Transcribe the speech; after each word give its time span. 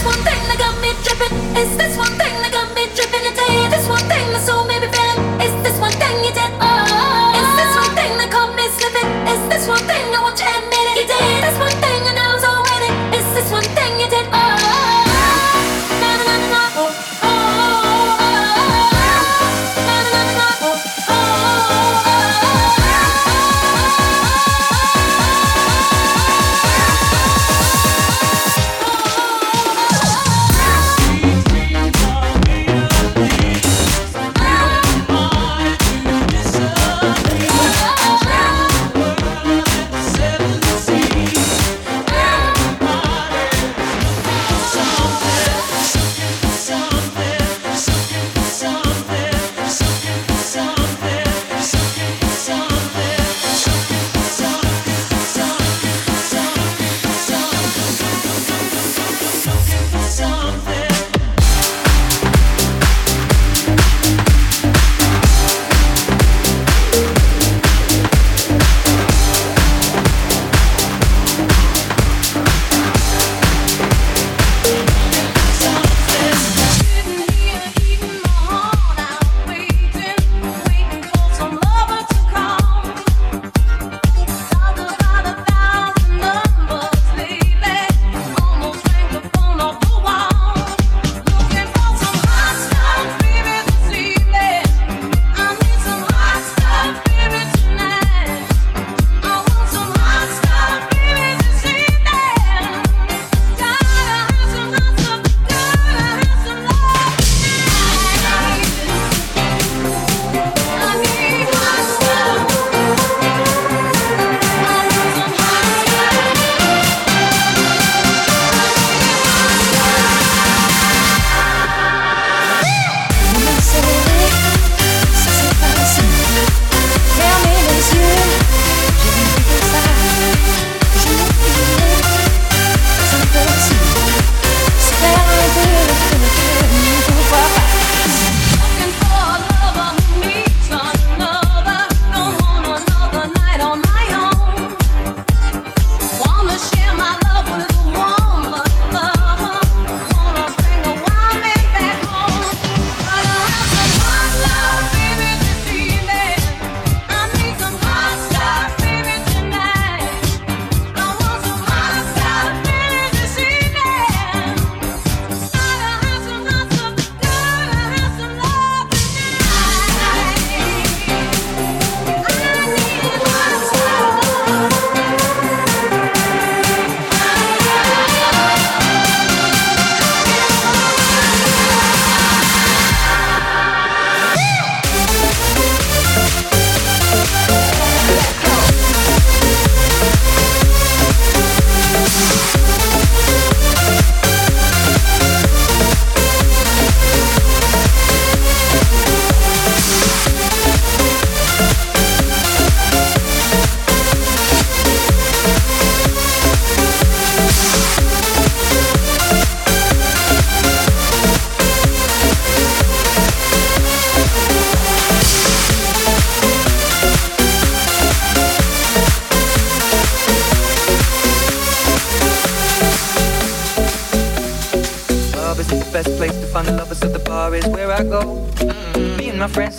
this 0.00 0.16
one 0.16 0.24
thing 0.24 0.42
that 0.48 0.58
got 0.58 0.80
me 0.80 0.92
dripping? 1.02 1.56
is 1.56 1.76
this 1.76 1.96
one 1.98 2.19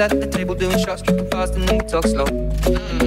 sat 0.00 0.12
at 0.12 0.20
the 0.22 0.38
table 0.38 0.54
doing 0.54 0.78
shots, 0.78 1.02
tripping 1.02 1.28
fast, 1.28 1.54
and 1.56 1.68
then 1.68 1.76
we 1.76 1.84
talk 1.84 2.06
slow. 2.06 2.24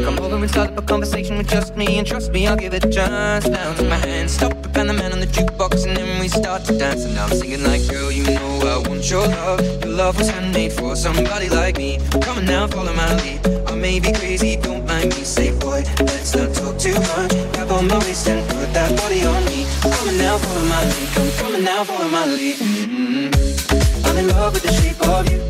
Come 0.05 0.19
over 0.19 0.35
and 0.35 0.49
start 0.49 0.69
up 0.69 0.77
a 0.77 0.81
conversation 0.83 1.39
with 1.39 1.49
just 1.49 1.75
me, 1.75 1.97
and 1.97 2.05
trust 2.05 2.31
me, 2.31 2.45
I'll 2.45 2.55
give 2.55 2.71
it 2.75 2.85
a 2.85 2.91
chance. 2.91 3.45
Down 3.49 3.75
to 3.77 3.83
my 3.85 3.95
hand, 3.95 4.29
stop 4.29 4.53
it, 4.53 4.77
and 4.77 4.89
the 4.89 4.93
man 4.93 5.11
on 5.11 5.19
the 5.19 5.25
jukebox, 5.25 5.87
and 5.87 5.97
then 5.97 6.21
we 6.21 6.27
start 6.27 6.65
to 6.65 6.77
dance. 6.77 7.03
And 7.05 7.15
now 7.15 7.25
I'm 7.25 7.31
singing 7.31 7.63
like, 7.63 7.81
girl, 7.89 8.11
you 8.11 8.25
know 8.25 8.51
I 8.75 8.87
want 8.87 9.09
your 9.09 9.25
love. 9.25 9.59
Your 9.83 9.93
love 10.01 10.19
was 10.19 10.29
handmade 10.29 10.73
for 10.73 10.95
somebody 10.95 11.49
like 11.49 11.77
me. 11.77 11.99
Come 12.21 12.37
on 12.37 12.45
now, 12.45 12.67
follow 12.67 12.93
my 12.93 13.11
lead. 13.21 13.39
I 13.67 13.73
may 13.73 13.99
be 13.99 14.11
crazy, 14.13 14.55
don't 14.57 14.85
mind 14.85 15.09
me. 15.15 15.23
Say, 15.23 15.49
boy, 15.57 15.81
let's 15.99 16.35
not 16.35 16.53
talk 16.53 16.77
too 16.77 16.93
much. 16.93 17.31
Grab 17.53 17.71
on 17.71 17.87
my 17.87 17.97
waist 18.05 18.27
and 18.27 18.47
put 18.49 18.71
that 18.77 18.95
body 19.01 19.25
on 19.25 19.43
me. 19.45 19.65
Come 19.81 20.09
on 20.09 20.17
now, 20.19 20.37
follow 20.37 20.65
my 20.73 20.83
lead. 20.91 21.09
Come, 21.39 21.55
on 21.55 21.63
now, 21.63 21.83
follow 21.83 22.09
my 22.09 22.25
lead. 22.27 22.82
Mm-hmm. 23.03 24.05
I'm 24.05 24.17
in 24.17 24.27
love 24.29 24.53
with 24.53 24.63
the 24.63 24.71
shape 24.71 25.01
of 25.09 25.29
you 25.29 25.43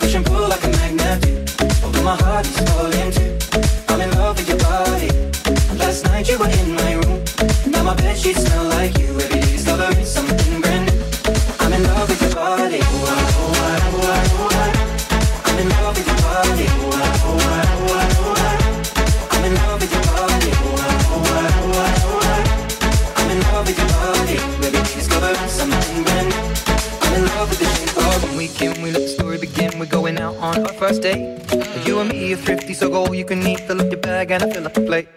push 0.00 0.14
and 0.16 0.26
pull 0.26 0.48
like 0.48 0.64
a 0.64 0.70
magnet 0.70 1.22
do. 1.22 1.32
Although 1.84 2.02
my 2.02 2.16
heart 2.16 2.44
is 2.44 2.58
falling 2.66 3.12
too. 3.12 3.30
I'm 3.88 4.00
in 4.00 4.10
love 4.18 4.36
with 4.36 4.48
your 4.48 4.58
body. 4.58 5.10
Last 5.78 6.04
night 6.06 6.28
you 6.28 6.36
were 6.36 6.50
in 6.50 6.74
my 6.74 6.94
room. 6.94 7.22
Now 7.70 7.84
my 7.84 7.94
bed 7.94 8.18
sheets 8.18 8.42
smell 8.44 8.64
like 8.64 8.75
You 32.36 32.42
and 32.42 32.48
me 32.48 32.52
are 32.52 32.56
thrifty, 32.58 32.74
so 32.74 32.90
go 32.90 33.06
all 33.06 33.14
you 33.14 33.24
can 33.24 33.46
eat. 33.46 33.60
Fill 33.60 33.80
up 33.80 33.90
your 33.90 34.00
bag 34.00 34.30
and 34.30 34.42
I 34.42 34.52
fill 34.52 34.66
up 34.66 34.74
the 34.74 34.82
plate. 34.82 35.08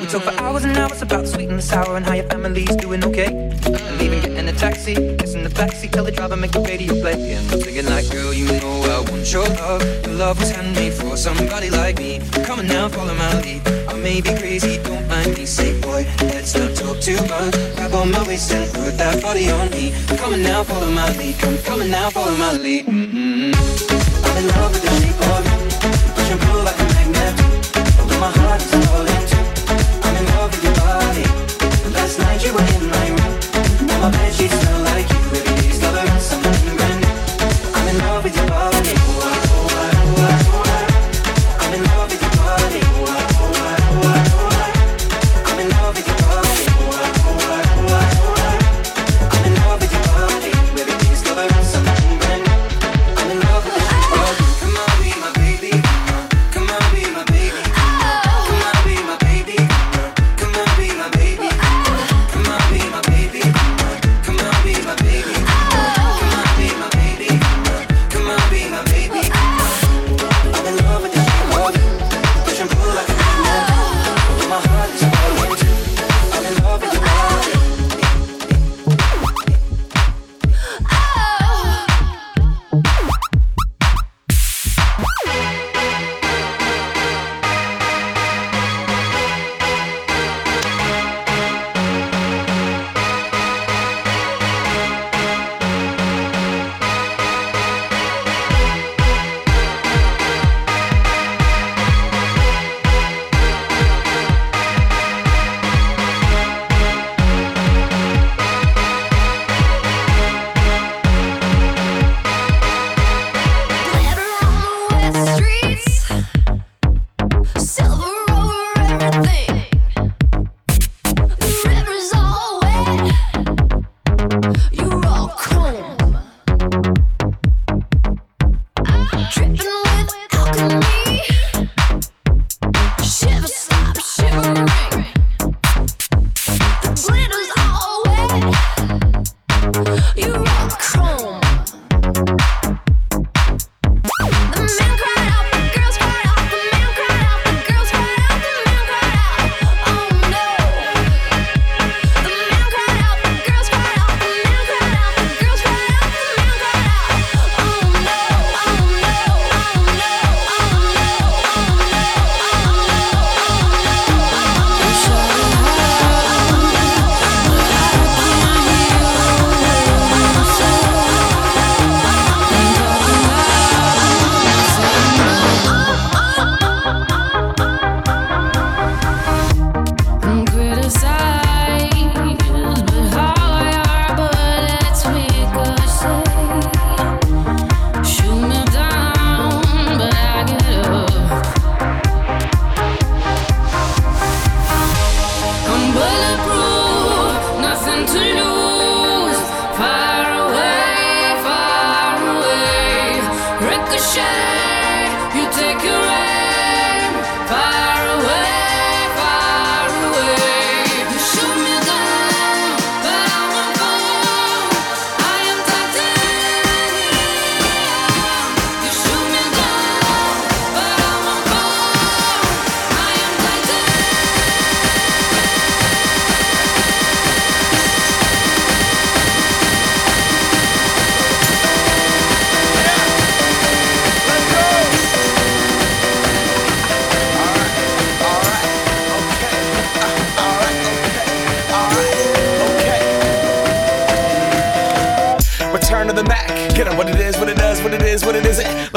We 0.00 0.06
talk 0.06 0.22
for 0.22 0.34
hours 0.42 0.64
and 0.64 0.76
hours 0.76 1.02
about 1.02 1.22
the 1.22 1.26
sweet 1.26 1.48
and 1.48 1.58
the 1.58 1.62
sour 1.62 1.96
and 1.96 2.04
how 2.06 2.14
your 2.14 2.28
family's 2.28 2.76
doing 2.76 3.02
okay. 3.04 3.26
And 3.26 4.02
even 4.02 4.20
getting 4.20 4.48
a 4.48 4.52
taxi, 4.52 4.92
it's 4.92 5.34
in 5.34 5.42
the 5.42 5.50
backseat, 5.50 5.90
tell 5.90 6.04
the 6.04 6.12
driver 6.12 6.36
make 6.36 6.52
the 6.52 6.60
radio 6.60 6.94
play. 7.00 7.32
And 7.32 7.50
I'm 7.50 7.60
thinking 7.60 7.86
like, 7.86 8.08
girl, 8.10 8.32
you 8.32 8.46
know 8.46 8.82
I 8.84 9.10
want 9.10 9.32
your 9.32 9.48
love. 9.48 9.82
Your 10.06 10.14
love 10.14 10.38
was 10.38 10.50
handmade 10.50 10.92
for 10.92 11.16
somebody 11.16 11.70
like 11.70 11.98
me. 11.98 12.20
Come 12.44 12.60
on 12.60 12.66
now, 12.68 12.88
follow 12.88 13.14
my 13.14 13.40
lead. 13.40 13.66
I 13.88 13.94
may 13.94 14.20
be 14.20 14.34
crazy, 14.36 14.80
don't 14.82 15.08
mind 15.08 15.36
me. 15.36 15.46
Say, 15.46 15.80
boy, 15.80 16.06
let's 16.20 16.54
not 16.54 16.76
talk 16.76 17.00
too 17.00 17.18
much. 17.26 17.54
Grab 17.76 17.94
on 17.94 18.10
my 18.12 18.22
waist 18.28 18.52
and 18.52 18.70
put 18.72 18.96
that 18.98 19.20
body 19.22 19.50
on 19.50 19.70
me. 19.70 19.92
Come 20.18 20.34
on 20.34 20.42
now, 20.42 20.62
follow 20.62 20.90
my 20.92 21.10
lead. 21.16 21.38
Come, 21.38 21.58
come 21.58 21.80
on 21.80 21.90
now, 21.90 22.10
follow 22.10 22.36
my 22.36 22.52
lead. 22.52 22.86
Mm-hmm. 22.86 24.24
I'm 24.24 24.36
in 24.36 24.48
love 24.48 24.72
with 24.72 24.82
the 24.82 24.90
shape 25.00 25.67
sugar 26.28 26.62
like 26.62 26.87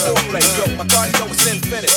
like 0.00 0.28
play. 0.32 0.44
Yo, 0.56 0.64
my 0.76 0.84
cardio 0.88 1.28
is 1.28 1.44
infinite. 1.46 1.92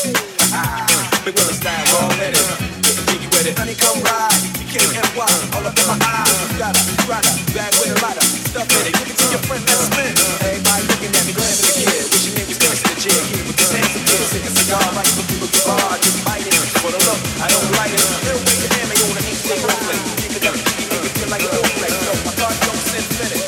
Ah, 0.52 0.86
Big 1.24 1.36
Willie 1.36 1.56
style, 1.56 1.86
all 2.02 2.12
in 2.20 2.34
it. 2.36 2.46
Getting 2.84 3.06
jiggy 3.08 3.28
with 3.32 3.48
it. 3.48 3.56
Honey, 3.58 3.76
come 3.76 4.00
ride. 4.04 4.36
You 4.60 4.68
can't 4.68 4.92
have 5.00 5.12
why. 5.16 5.30
All 5.56 5.66
up 5.66 5.76
in 5.76 5.88
my 5.88 5.98
eyes. 6.00 6.36
Gotta, 6.60 6.82
gotta. 7.08 7.32
Bag 7.56 7.72
with 7.80 7.96
a 7.96 7.98
lighter. 8.04 8.26
Stuff 8.52 8.68
in 8.68 8.92
it. 8.92 8.94
Give 9.00 9.10
it 9.10 9.18
to 9.18 9.26
your 9.32 9.44
friend. 9.48 9.64
Let's 9.64 9.88
spin. 9.88 10.12
Everybody 10.44 10.84
looking 10.92 11.12
at 11.16 11.24
me, 11.24 11.34
glancing 11.34 11.68
at 11.68 11.76
the 11.76 11.84
kid. 11.88 12.04
Wishing 12.12 12.36
they 12.36 12.46
was 12.46 12.60
dancing 12.60 12.90
the 12.92 12.98
jig. 13.00 13.24
Here 13.32 13.46
with 13.48 13.58
this 13.58 13.72
handsome 13.72 14.04
kid. 14.04 14.22
Sick 14.28 14.44
a 14.44 14.52
cigar. 14.52 14.86
Right 14.96 15.12
for 15.16 15.26
people 15.32 15.50
to 15.50 15.62
bar. 15.64 15.96
Just 16.04 16.20
bite 16.28 16.46
it. 16.46 16.56
For 16.84 16.92
the 16.92 17.00
look, 17.08 17.20
I 17.40 17.48
don't 17.48 17.70
like 17.80 17.94
it. 17.96 18.04
Little 18.28 18.44
to 18.44 18.68
hand 18.76 18.88
me 18.92 18.96
on 19.08 19.14
the 19.16 19.24
ink. 19.24 19.40
Play. 19.46 19.60
Give 19.60 20.52
it. 20.52 20.52
You 20.52 20.88
make 20.92 21.08
it 21.08 21.14
feel 21.16 21.30
like 21.32 21.44
a 21.44 21.50
play. 21.80 21.92
Yo, 21.92 22.14
my 22.28 22.34
cardio 22.36 22.72
is 22.76 22.92
infinite. 22.92 23.44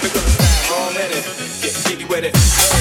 Big 0.00 0.12
Willie 0.16 0.32
style, 0.32 0.80
all 0.80 0.96
in 0.96 1.10
it. 1.12 1.24
Jiggy 1.86 2.04
with 2.08 2.24
it. 2.24 2.77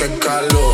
qué 0.00 0.08
calor. 0.18 0.69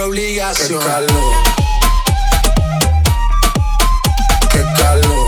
por 0.00 0.08
obligación. 0.08 0.80
Qué 0.80 0.86
calor. 0.86 1.34
Qué 4.50 4.62
calor. 4.78 5.19